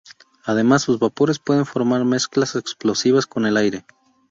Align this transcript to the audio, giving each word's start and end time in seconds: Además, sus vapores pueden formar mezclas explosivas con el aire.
Además, 0.45 0.81
sus 0.81 0.97
vapores 0.97 1.37
pueden 1.37 1.63
formar 1.67 2.05
mezclas 2.05 2.55
explosivas 2.55 3.27
con 3.27 3.45
el 3.45 3.55
aire. 3.55 3.85